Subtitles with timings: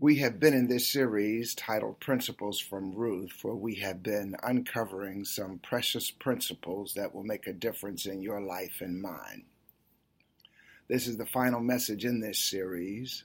[0.00, 5.24] We have been in this series titled Principles from Ruth, where we have been uncovering
[5.24, 9.46] some precious principles that will make a difference in your life and mine.
[10.86, 13.24] This is the final message in this series,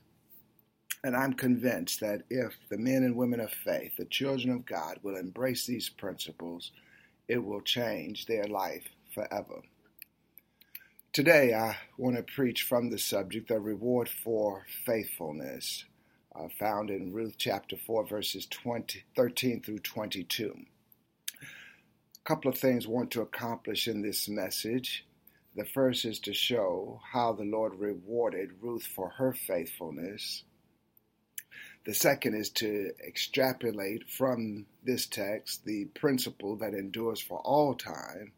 [1.03, 4.97] and I'm convinced that if the men and women of faith, the children of God,
[5.03, 6.71] will embrace these principles,
[7.27, 9.61] it will change their life forever.
[11.11, 15.85] Today, I want to preach from the subject, the reward for faithfulness
[16.35, 20.55] uh, found in Ruth chapter 4, verses 20, 13 through 22.
[21.41, 25.05] A couple of things I want to accomplish in this message.
[25.55, 30.43] The first is to show how the Lord rewarded Ruth for her faithfulness.
[31.85, 38.31] The second is to extrapolate from this text the principle that endures for all time,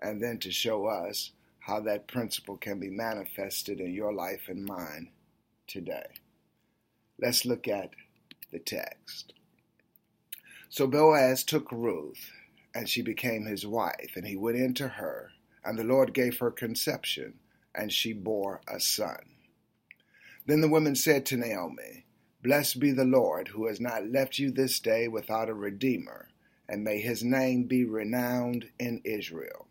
[0.00, 4.64] and then to show us how that principle can be manifested in your life and
[4.64, 5.10] mine
[5.66, 6.06] today.
[7.18, 7.90] Let's look at
[8.52, 9.32] the text.
[10.68, 12.30] So Boaz took Ruth,
[12.74, 15.30] and she became his wife, and he went into her,
[15.64, 17.34] and the Lord gave her conception,
[17.74, 19.36] and she bore a son.
[20.46, 22.04] Then the women said to Naomi,
[22.42, 26.28] Blessed be the Lord, who has not left you this day without a redeemer,
[26.68, 29.66] and may his name be renowned in Israel.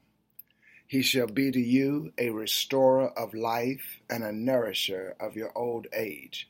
[0.88, 5.88] He shall be to you a restorer of life and a nourisher of your old
[5.94, 6.50] age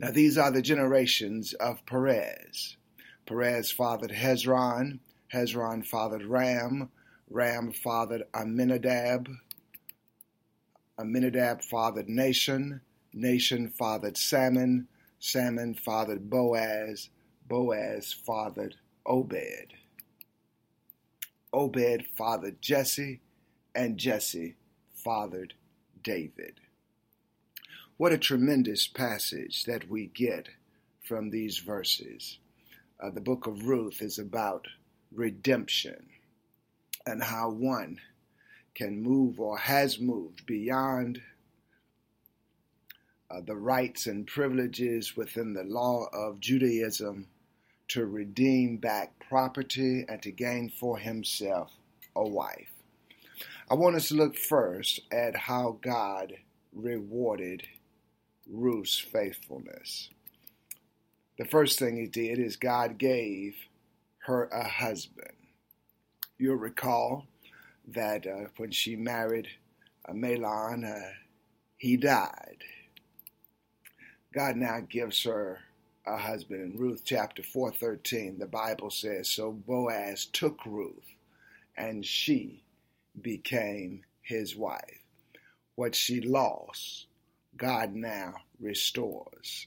[0.00, 2.78] Now, these are the generations of Perez.
[3.26, 5.00] Perez fathered Hezron,
[5.30, 6.88] Hezron fathered Ram,
[7.28, 9.28] Ram fathered Amminadab,
[10.98, 12.80] Amminadab fathered Nahshon,
[13.14, 17.10] Nahshon fathered Salmon, Salmon fathered Boaz,
[17.46, 19.74] Boaz fathered Obed.
[21.52, 23.20] Obed fathered Jesse,
[23.74, 24.56] and Jesse
[24.94, 25.52] fathered
[26.02, 26.58] David.
[28.00, 30.48] What a tremendous passage that we get
[31.02, 32.38] from these verses.
[32.98, 34.66] Uh, the book of Ruth is about
[35.12, 36.08] redemption
[37.04, 38.00] and how one
[38.74, 41.20] can move or has moved beyond
[43.30, 47.26] uh, the rights and privileges within the law of Judaism
[47.88, 51.70] to redeem back property and to gain for himself
[52.16, 52.72] a wife.
[53.70, 56.32] I want us to look first at how God
[56.72, 57.64] rewarded
[58.48, 60.10] Ruth's faithfulness.
[61.38, 63.56] The first thing he did is God gave
[64.26, 65.32] her a husband.
[66.38, 67.26] You'll recall
[67.86, 69.48] that uh, when she married
[70.08, 71.12] uh, Mahlon, uh,
[71.76, 72.62] he died.
[74.32, 75.60] God now gives her
[76.06, 76.74] a husband.
[76.74, 81.16] In Ruth chapter 4:13, the Bible says, "So Boaz took Ruth,
[81.76, 82.62] and she
[83.20, 85.02] became his wife.
[85.74, 87.06] What she lost,
[87.56, 89.66] God now restores.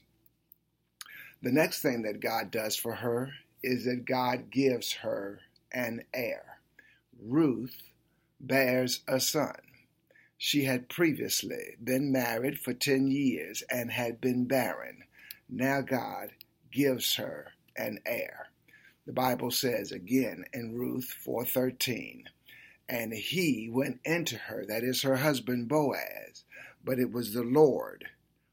[1.42, 5.40] The next thing that God does for her is that God gives her
[5.72, 6.60] an heir.
[7.20, 7.76] Ruth
[8.40, 9.56] bears a son.
[10.36, 15.04] She had previously been married for 10 years and had been barren.
[15.48, 16.30] Now God
[16.72, 18.48] gives her an heir.
[19.06, 22.24] The Bible says again in Ruth 4:13,
[22.88, 26.44] and he went into her, that is her husband Boaz,
[26.84, 28.06] but it was the Lord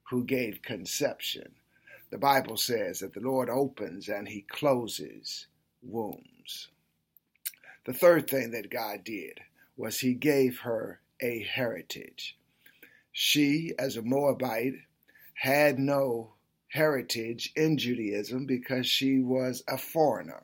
[0.10, 1.54] who gave conception.
[2.10, 5.48] The Bible says that the Lord opens and he closes
[5.82, 6.70] wombs.
[7.86, 9.40] The third thing that God did
[9.76, 12.38] was he gave her a heritage.
[13.12, 14.76] She, as a Moabite,
[15.34, 16.34] had no
[16.70, 20.44] heritage in Judaism because she was a foreigner.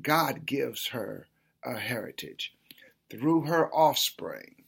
[0.00, 1.28] God gives her
[1.64, 2.54] a heritage.
[3.12, 4.64] Through her offspring,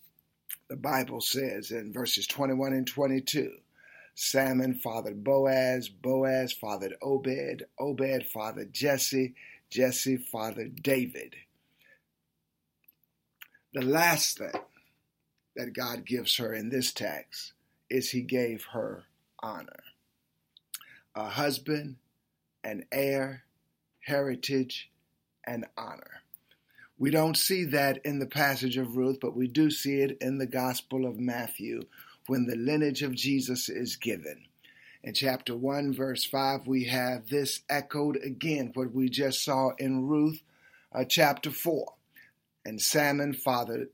[0.69, 3.55] the Bible says in verses 21 and 22
[4.15, 9.35] Salmon fathered Boaz, Boaz fathered Obed, Obed fathered Jesse,
[9.71, 11.37] Jesse fathered David.
[13.73, 14.53] The last thing
[15.57, 17.55] that God gives her in this text
[17.89, 19.05] is He gave her
[19.43, 19.85] honor.
[21.15, 21.97] A husband,
[22.63, 23.45] an heir,
[24.01, 24.91] heritage,
[25.47, 26.24] and honor.
[26.97, 30.39] We don't see that in the passage of Ruth, but we do see it in
[30.39, 31.83] the Gospel of Matthew
[32.27, 34.45] when the lineage of Jesus is given.
[35.03, 40.07] In chapter 1, verse 5, we have this echoed again, what we just saw in
[40.07, 40.41] Ruth
[40.95, 41.93] uh, chapter 4.
[42.65, 43.89] And Salmon, father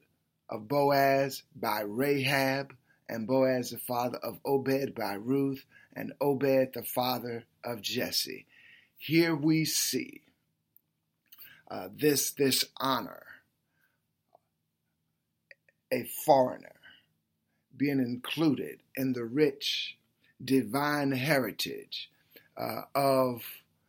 [0.48, 2.76] of Boaz by Rahab,
[3.08, 5.64] and Boaz the father of Obed by Ruth,
[5.94, 8.46] and Obed the father of Jesse.
[8.96, 10.20] Here we see
[11.70, 13.22] uh, this, this honor,
[15.92, 16.80] a foreigner
[17.76, 19.96] being included in the rich
[20.44, 22.10] divine heritage
[22.56, 23.42] uh, of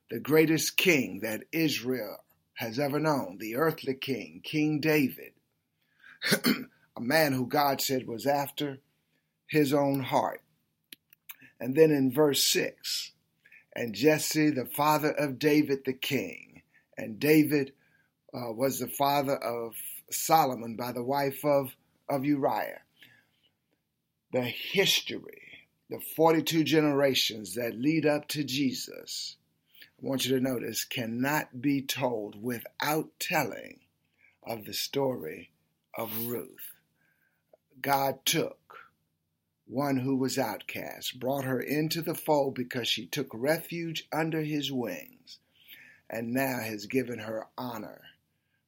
[0.10, 2.18] the greatest king that Israel
[2.56, 5.34] has ever known, the earthly king, King David,
[6.96, 8.80] a man who God said was after
[9.48, 10.42] his own heart.
[11.60, 13.12] And then in verse 6,
[13.76, 16.51] and Jesse, the father of David the king,
[17.02, 17.74] and David
[18.34, 19.74] uh, was the father of
[20.10, 21.76] Solomon by the wife of,
[22.10, 22.82] of Uriah.
[24.32, 25.52] The history
[25.92, 29.36] the 42 generations that lead up to Jesus,
[30.02, 33.82] I want you to notice, cannot be told without telling
[34.42, 35.52] of the story
[35.94, 36.72] of Ruth.
[37.82, 38.78] God took
[39.68, 44.72] one who was outcast, brought her into the fold because she took refuge under his
[44.72, 45.40] wings,
[46.12, 48.02] and now has given her honor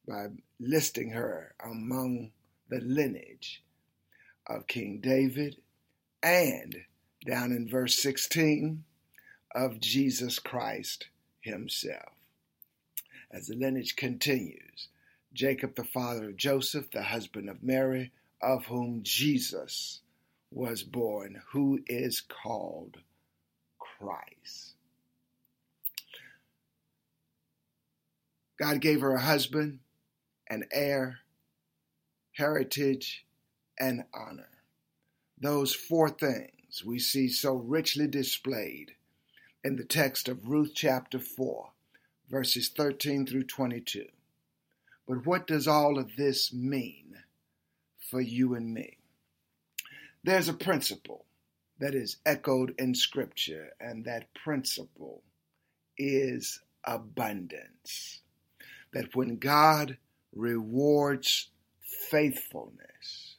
[0.08, 2.30] by listing her among
[2.70, 3.62] the lineage
[4.46, 5.56] of King David
[6.22, 6.74] and
[7.26, 8.82] down in verse 16
[9.54, 11.08] of Jesus Christ
[11.42, 12.14] himself.
[13.30, 14.88] As the lineage continues,
[15.34, 20.00] Jacob, the father of Joseph, the husband of Mary, of whom Jesus
[20.50, 22.98] was born, who is called
[23.78, 24.73] Christ.
[28.58, 29.80] God gave her a husband,
[30.48, 31.20] an heir,
[32.32, 33.26] heritage,
[33.78, 34.48] and honor.
[35.40, 38.92] Those four things we see so richly displayed
[39.64, 41.70] in the text of Ruth chapter 4,
[42.30, 44.06] verses 13 through 22.
[45.08, 47.16] But what does all of this mean
[47.98, 48.98] for you and me?
[50.22, 51.26] There's a principle
[51.78, 55.22] that is echoed in Scripture, and that principle
[55.98, 58.20] is abundance.
[58.94, 59.98] That when God
[60.34, 61.50] rewards
[61.82, 63.36] faithfulness,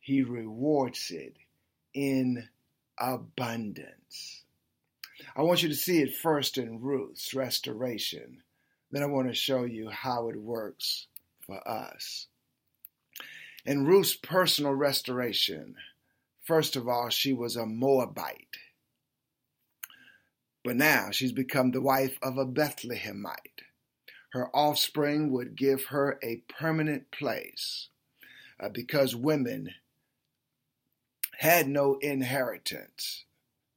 [0.00, 1.36] He rewards it
[1.92, 2.48] in
[2.98, 4.44] abundance.
[5.36, 8.42] I want you to see it first in Ruth's restoration.
[8.90, 11.08] Then I want to show you how it works
[11.44, 12.28] for us.
[13.66, 15.74] In Ruth's personal restoration,
[16.44, 18.58] first of all, she was a Moabite.
[20.62, 23.63] But now she's become the wife of a Bethlehemite.
[24.34, 27.90] Her offspring would give her a permanent place
[28.58, 29.70] uh, because women
[31.38, 33.26] had no inheritance,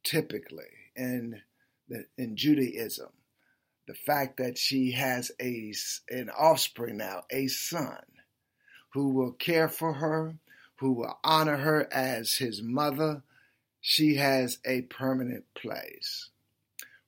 [0.02, 1.42] typically in
[1.88, 3.10] the, in Judaism.
[3.86, 5.72] The fact that she has a
[6.10, 8.02] an offspring now, a son,
[8.94, 10.38] who will care for her,
[10.80, 13.22] who will honor her as his mother,
[13.80, 16.30] she has a permanent place.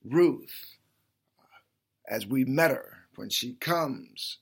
[0.04, 0.76] Ruth,
[2.08, 4.38] as we met her when she comes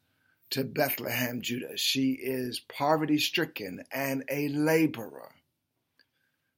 [0.50, 5.34] to Bethlehem, Judah, she is poverty stricken and a laborer.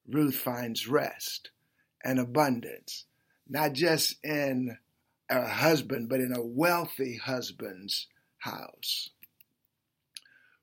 [0.07, 1.51] Ruth finds rest
[2.05, 3.07] and abundance,
[3.49, 4.77] not just in
[5.31, 9.09] a husband, but in a wealthy husband's house.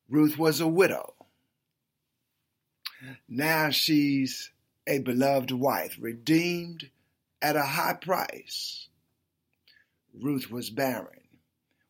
[0.07, 1.15] Ruth was a widow.
[3.27, 4.51] Now she's
[4.85, 6.91] a beloved wife, redeemed
[7.41, 8.89] at a high price.
[10.13, 11.16] Ruth was barren.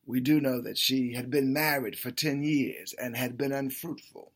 [0.08, 4.32] We do know that she had been married for 10 years and had been unfruitful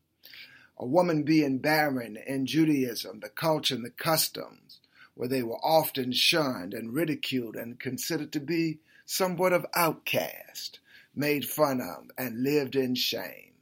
[0.77, 4.79] a woman being barren in Judaism, the culture and the customs,
[5.13, 10.79] where they were often shunned and ridiculed and considered to be somewhat of outcast,
[11.15, 13.53] made fun of, and lived in shame.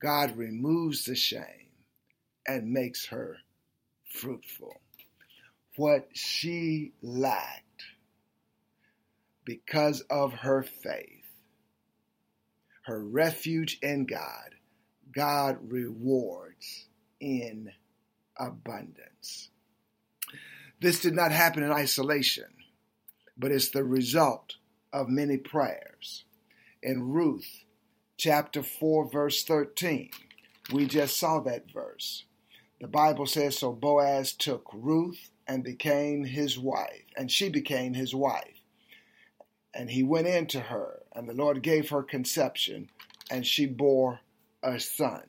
[0.00, 1.70] God removes the shame
[2.46, 3.38] and makes her
[4.04, 4.80] fruitful.
[5.76, 7.64] What she lacked
[9.48, 11.24] because of her faith,
[12.82, 14.50] her refuge in God,
[15.10, 16.84] God rewards
[17.18, 17.72] in
[18.36, 19.48] abundance.
[20.82, 22.44] This did not happen in isolation,
[23.38, 24.56] but it's the result
[24.92, 26.24] of many prayers.
[26.82, 27.64] In Ruth
[28.18, 30.10] chapter 4, verse 13,
[30.74, 32.24] we just saw that verse.
[32.82, 38.14] The Bible says, So Boaz took Ruth and became his wife, and she became his
[38.14, 38.57] wife.
[39.74, 42.90] And he went into her, and the Lord gave her conception,
[43.30, 44.20] and she bore
[44.62, 45.22] a son.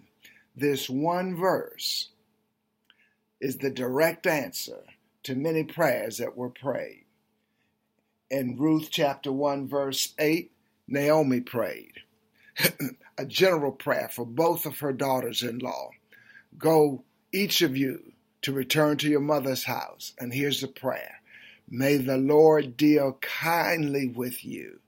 [0.55, 2.10] This one verse
[3.39, 4.84] is the direct answer
[5.24, 7.05] to many prayers that were prayed.
[8.29, 10.51] In Ruth chapter 1, verse 8,
[10.88, 11.93] Naomi prayed
[13.17, 15.89] a general prayer for both of her daughters in law.
[16.58, 20.13] Go, each of you, to return to your mother's house.
[20.19, 21.18] And here's the prayer
[21.69, 24.79] May the Lord deal kindly with you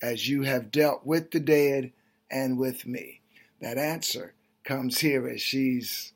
[0.00, 1.92] as you have dealt with the dead
[2.30, 3.20] and with me.
[3.60, 4.34] That answer
[4.64, 6.12] comes here as she's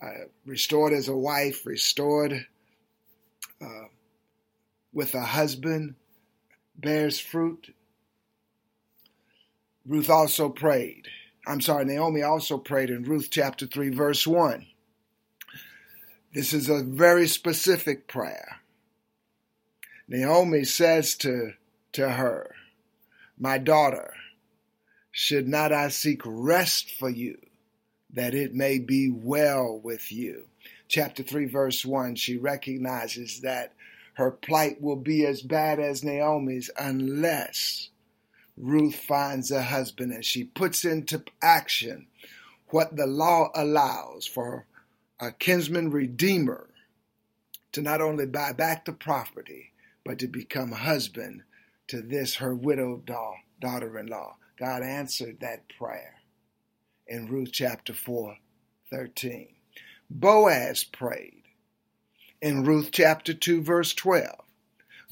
[0.00, 2.46] uh, restored as a wife, restored
[3.60, 3.86] uh,
[4.92, 5.96] with a husband,
[6.76, 7.74] bears fruit.
[9.84, 11.08] Ruth also prayed.
[11.46, 14.66] I'm sorry, Naomi also prayed in Ruth chapter 3, verse 1.
[16.34, 18.60] This is a very specific prayer.
[20.08, 21.52] Naomi says to,
[21.92, 22.54] to her,
[23.38, 24.14] My daughter,
[25.10, 27.38] should not I seek rest for you,
[28.12, 30.46] that it may be well with you?
[30.88, 33.72] Chapter 3, verse 1, she recognizes that
[34.14, 37.90] her plight will be as bad as Naomi's unless
[38.56, 42.06] Ruth finds a husband and she puts into action
[42.68, 44.66] what the law allows for
[45.20, 46.68] a kinsman redeemer
[47.72, 49.72] to not only buy back the property,
[50.06, 51.42] but to become husband
[51.88, 53.10] to this her widowed
[53.60, 54.36] daughter in law.
[54.58, 56.14] God answered that prayer
[57.06, 58.36] in Ruth chapter 4,
[58.90, 59.48] 13.
[60.08, 61.42] Boaz prayed
[62.40, 64.28] in Ruth chapter 2, verse 12.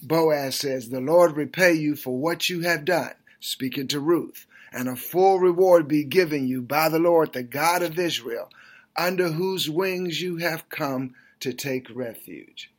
[0.02, 4.88] Boaz says, The Lord repay you for what you have done, speaking to Ruth, and
[4.88, 8.48] a full reward be given you by the Lord, the God of Israel,
[8.96, 12.70] under whose wings you have come to take refuge.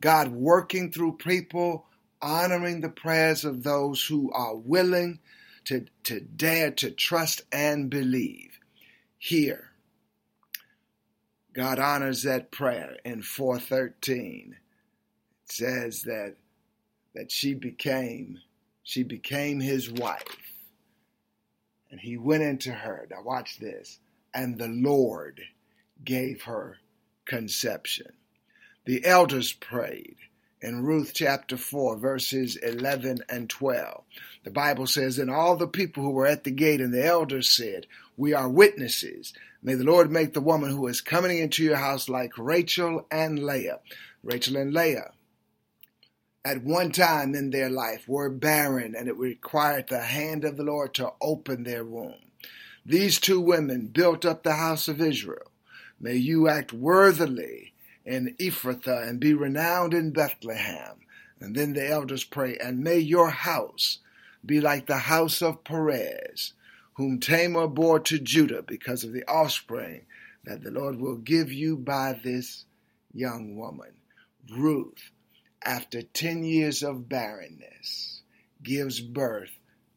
[0.00, 1.86] God working through people,
[2.22, 5.20] honoring the prayers of those who are willing
[5.66, 8.58] to, to dare to trust and believe.
[9.18, 9.70] Here,
[11.52, 14.56] God honors that prayer in 413.
[15.44, 16.36] It says that
[17.14, 18.38] that she became
[18.82, 20.22] she became his wife.
[21.90, 23.06] And he went into her.
[23.10, 23.98] Now watch this
[24.32, 25.40] and the Lord
[26.04, 26.78] gave her
[27.26, 28.12] conception.
[28.86, 30.16] The elders prayed
[30.62, 34.04] in Ruth chapter 4, verses 11 and 12.
[34.44, 37.50] The Bible says, And all the people who were at the gate and the elders
[37.50, 39.34] said, We are witnesses.
[39.62, 43.44] May the Lord make the woman who is coming into your house like Rachel and
[43.44, 43.80] Leah.
[44.22, 45.12] Rachel and Leah,
[46.42, 50.62] at one time in their life, were barren, and it required the hand of the
[50.62, 52.14] Lord to open their womb.
[52.86, 55.50] These two women built up the house of Israel.
[56.00, 57.69] May you act worthily
[58.04, 61.00] in Ephrathah and be renowned in Bethlehem.
[61.40, 63.98] And then the elders pray, and may your house
[64.44, 66.52] be like the house of Perez,
[66.94, 70.02] whom Tamar bore to Judah because of the offspring
[70.44, 72.64] that the Lord will give you by this
[73.12, 73.92] young woman.
[74.50, 75.10] Ruth,
[75.62, 78.22] after 10 years of barrenness,
[78.62, 79.50] gives birth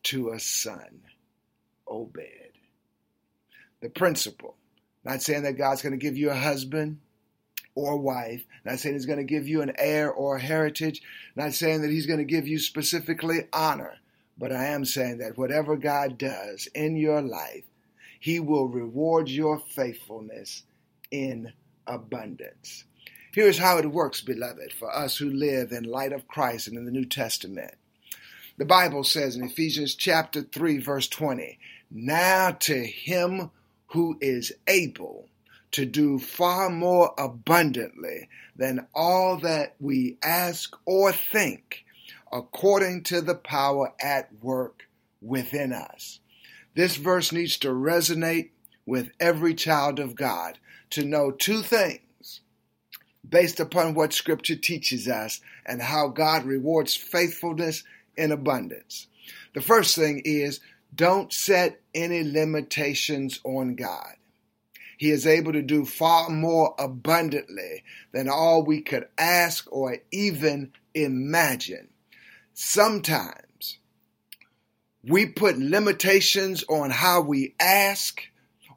[0.03, 1.01] to a son,
[1.87, 2.43] Obed
[3.83, 4.55] the principle.
[5.03, 6.99] Not saying that God's going to give you a husband
[7.75, 8.43] or wife.
[8.65, 11.01] Not saying He's going to give you an heir or a heritage.
[11.35, 13.97] Not saying that He's going to give you specifically honor.
[14.37, 17.63] But I am saying that whatever God does in your life,
[18.19, 20.63] He will reward your faithfulness
[21.11, 21.53] in
[21.85, 22.85] abundance.
[23.33, 26.85] Here's how it works, beloved, for us who live in light of Christ and in
[26.85, 27.73] the New Testament.
[28.57, 31.57] The Bible says in Ephesians chapter 3, verse 20,
[31.89, 33.49] Now to Him
[33.87, 35.29] who is able
[35.73, 41.83] to do far more abundantly than all that we ask or think,
[42.31, 44.87] according to the power at work
[45.21, 46.19] within us.
[46.75, 48.49] This verse needs to resonate
[48.85, 50.59] with every child of God
[50.91, 52.41] to know two things
[53.27, 57.83] based upon what Scripture teaches us and how God rewards faithfulness
[58.15, 59.07] in abundance.
[59.53, 60.59] The first thing is
[60.93, 64.15] don't set any limitations on God.
[64.97, 70.71] He is able to do far more abundantly than all we could ask or even
[70.93, 71.89] imagine.
[72.53, 73.79] Sometimes
[75.03, 78.21] we put limitations on how we ask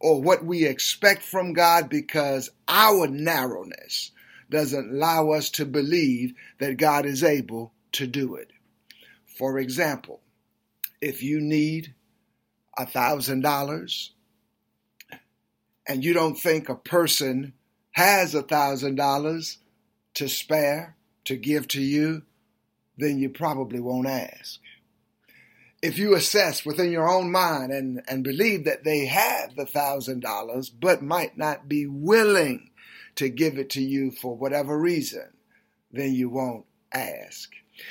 [0.00, 4.10] or what we expect from God because our narrowness
[4.50, 8.50] doesn't allow us to believe that God is able to do it.
[9.26, 10.20] For example,
[11.00, 11.94] if you need
[12.76, 14.12] a thousand dollars
[15.88, 17.52] and you don't think a person
[17.92, 19.58] has a thousand dollars
[20.14, 22.22] to spare to give to you,
[22.96, 24.60] then you probably won't ask.
[25.82, 30.20] If you assess within your own mind and, and believe that they have the thousand
[30.20, 32.70] dollars but might not be willing
[33.16, 35.28] to give it to you for whatever reason,
[35.92, 37.50] then you won't ask.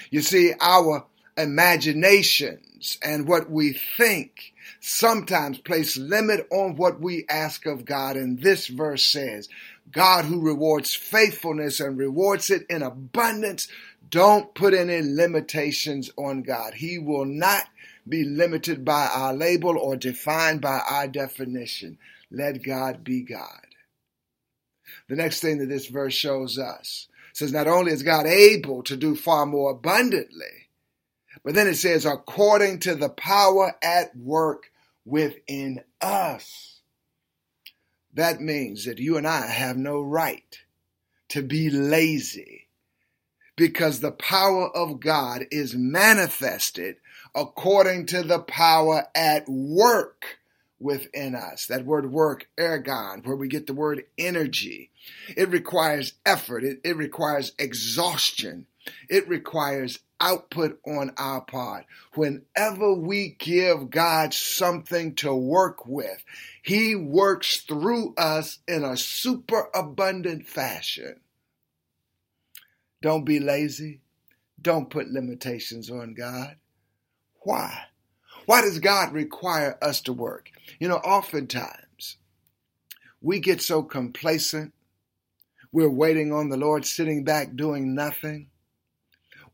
[0.10, 1.06] You see, our
[1.38, 8.16] imaginations and what we think sometimes place limit on what we ask of God.
[8.16, 9.50] And this verse says,
[9.92, 13.68] God who rewards faithfulness and rewards it in abundance,
[14.10, 16.76] don't put any limitations on God.
[16.76, 17.64] He will not
[18.08, 21.98] be limited by our label or defined by our definition.
[22.32, 23.66] Let God be God.
[25.10, 28.96] The next thing that this verse shows us says not only is God able to
[28.96, 30.65] do far more abundantly,
[31.46, 34.72] but then it says according to the power at work
[35.06, 36.82] within us.
[38.16, 40.60] That means that you and I have no right
[41.30, 42.68] to be lazy
[43.56, 46.96] because the power of God is manifested
[47.36, 50.40] according to the power at work
[50.80, 51.68] within us.
[51.68, 54.90] That word work, ergon, where we get the word energy.
[55.38, 56.64] It requires effort.
[56.64, 58.66] It, it requires exhaustion.
[59.10, 61.86] It requires output on our part.
[62.14, 66.24] Whenever we give God something to work with,
[66.64, 71.20] He works through us in a super abundant fashion.
[73.02, 74.02] Don't be lazy.
[74.62, 76.56] Don't put limitations on God.
[77.42, 77.86] Why?
[78.46, 80.50] Why does God require us to work?
[80.80, 82.18] You know, oftentimes
[83.22, 84.74] we get so complacent.
[85.72, 88.48] We're waiting on the Lord, sitting back doing nothing,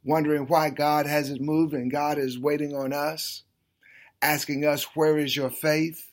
[0.04, 3.44] wondering why God hasn't moved and God is waiting on us,
[4.22, 6.12] asking us, Where is your faith?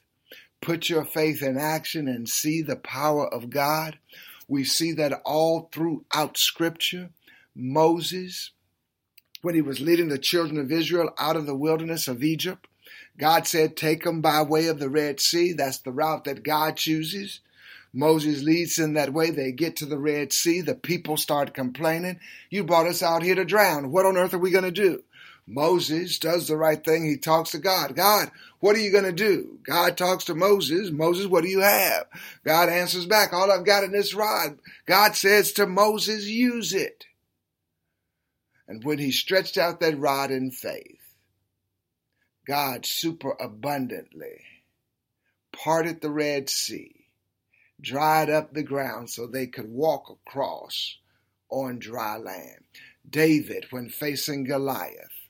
[0.60, 3.98] Put your faith in action and see the power of God.
[4.48, 7.10] We see that all throughout Scripture.
[7.54, 8.52] Moses,
[9.42, 12.66] when he was leading the children of Israel out of the wilderness of Egypt.
[13.18, 15.52] God said, Take them by way of the Red Sea.
[15.52, 17.40] That's the route that God chooses.
[17.92, 19.30] Moses leads them that way.
[19.30, 20.60] They get to the Red Sea.
[20.60, 22.20] The people start complaining.
[22.50, 23.90] You brought us out here to drown.
[23.90, 25.02] What on earth are we going to do?
[25.46, 27.04] Moses does the right thing.
[27.06, 27.96] He talks to God.
[27.96, 29.58] God, what are you going to do?
[29.66, 30.90] God talks to Moses.
[30.90, 32.04] Moses, what do you have?
[32.44, 34.58] God answers back, All I've got in this rod.
[34.84, 37.06] God says to Moses, Use it.
[38.68, 41.00] And when he stretched out that rod in faith,
[42.46, 44.44] God superabundantly
[45.52, 46.97] parted the Red Sea,
[47.80, 50.96] dried up the ground so they could walk across
[51.50, 52.64] on dry land.
[53.08, 55.28] David, when facing Goliath,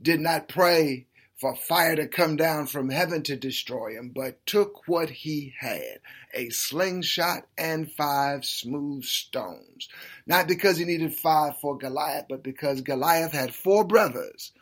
[0.00, 1.06] did not pray
[1.38, 6.00] for fire to come down from heaven to destroy him, but took what he had
[6.34, 9.88] a slingshot and five smooth stones.
[10.26, 14.52] Not because he needed five for Goliath, but because Goliath had four brothers.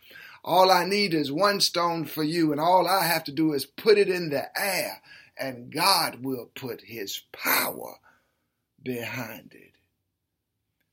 [0.45, 3.65] All I need is one stone for you, and all I have to do is
[3.67, 5.01] put it in the air,
[5.39, 7.97] and God will put his power
[8.83, 9.73] behind it.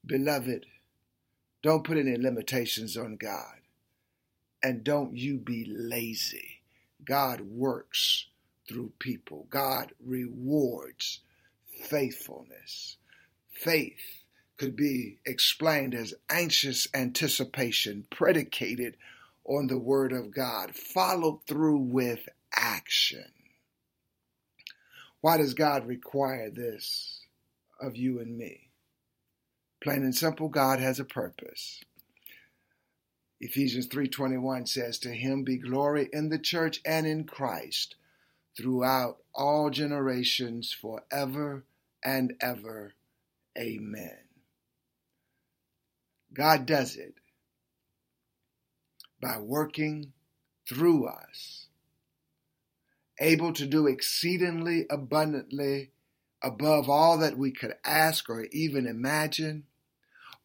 [0.06, 0.66] Beloved,
[1.62, 3.62] don't put any limitations on God
[4.64, 6.62] and don't you be lazy.
[7.04, 8.28] God works
[8.68, 9.46] through people.
[9.50, 11.20] God rewards
[11.84, 12.98] faithfulness.
[13.52, 14.24] Faith
[14.58, 18.96] could be explained as anxious anticipation predicated
[19.46, 23.26] on the Word of God, followed through with action.
[25.24, 27.22] Why does God require this
[27.80, 28.72] of you and me?
[29.82, 31.82] Plain and simple, God has a purpose.
[33.40, 37.96] Ephesians 3:21 says to him be glory in the church and in Christ
[38.58, 41.64] throughout all generations forever
[42.04, 42.94] and ever.
[43.58, 44.20] Amen.
[46.34, 47.16] God does it
[49.22, 50.12] by working
[50.68, 51.63] through us,
[53.20, 55.92] able to do exceedingly abundantly
[56.42, 59.64] above all that we could ask or even imagine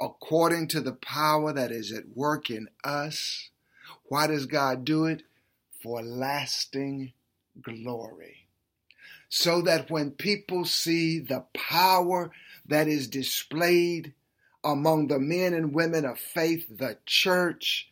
[0.00, 3.50] according to the power that is at work in us.
[4.04, 5.22] Why does God do it?
[5.82, 7.12] For lasting
[7.60, 8.48] glory.
[9.28, 12.30] So that when people see the power
[12.66, 14.14] that is displayed
[14.64, 17.88] among the men and women of faith, the church,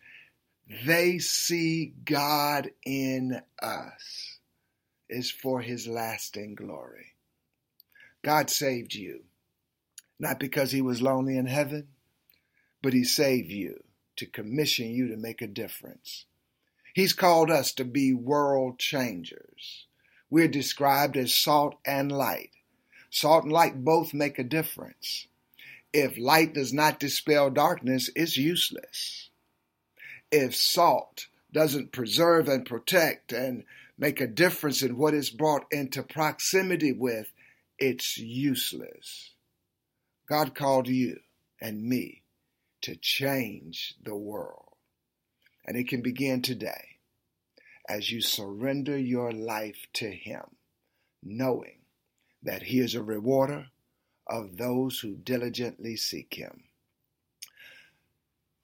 [0.85, 4.36] they see God in us
[5.09, 7.15] is for his lasting glory.
[8.23, 9.25] God saved you,
[10.19, 11.89] not because he was lonely in heaven,
[12.87, 13.83] but He saved you
[14.15, 16.25] to commission you to make a difference.
[16.95, 19.87] He's called us to be world changers.
[20.31, 22.51] We're described as salt and light.
[23.11, 25.27] Salt and light both make a difference.
[25.93, 29.31] If light does not dispel darkness, it's useless.
[30.31, 33.65] If salt doesn't preserve and protect and
[33.97, 37.33] make a difference in what is brought into proximity with,
[37.79, 39.31] it's useless.
[40.29, 41.21] God called you
[41.59, 42.25] and me
[42.83, 44.75] to change the world.
[45.65, 46.99] And it can begin today
[47.89, 50.57] as you surrender your life to Him,
[51.23, 51.79] knowing
[52.43, 53.69] that He is a rewarder
[54.27, 56.65] of those who diligently seek Him.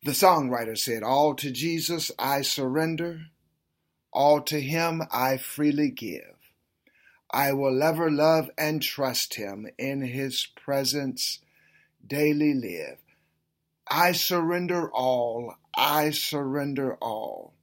[0.05, 3.27] The songwriter said, All to Jesus I surrender,
[4.13, 6.37] all to Him I freely give.
[7.31, 11.39] I will ever love and trust Him in His presence
[12.05, 12.99] daily live.
[13.89, 17.55] I surrender all, I surrender all,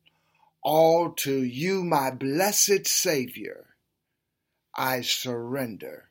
[0.64, 3.76] all to you, my blessed Savior.
[4.78, 6.10] I surrender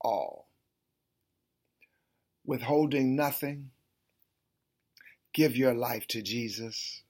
[0.00, 0.48] all.
[2.44, 3.70] Withholding nothing,
[5.32, 7.02] give your life to Jesus.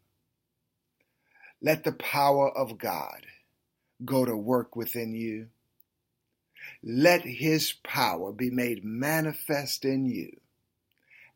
[1.60, 3.26] Let the power of God
[4.04, 5.48] go to work within you.
[6.82, 10.40] Let his power be made manifest in you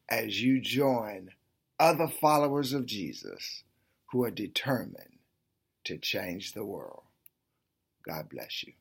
[0.09, 1.31] as you join
[1.79, 3.65] other followers of Jesus
[4.11, 5.19] who are determined
[5.85, 7.03] to change the world.
[8.05, 8.73] God bless you.